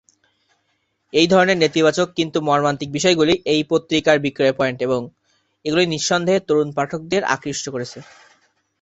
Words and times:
এই 1.13 1.27
ধরনের 1.27 1.57
নেতিবাচক 1.57 2.07
কিন্তু 2.17 2.37
মর্মান্তিক 2.41 2.89
বিষয়গুলি 2.93 3.33
এই 3.45 3.61
পত্রিকার 3.71 4.17
বিক্রয় 4.25 4.55
পয়েন্ট 4.59 4.79
এবং 4.81 5.01
এগুলি 5.65 5.85
নিঃসন্দেহে 5.87 6.45
তরুণ 6.47 6.69
পাঠকদের 6.77 7.21
আকৃষ্ট 7.35 7.65
করেছে। 7.69 7.99